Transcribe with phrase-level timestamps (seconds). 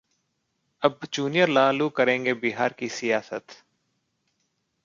[0.83, 3.63] अब जूनियर लालू करेंगे बिहार की सियासत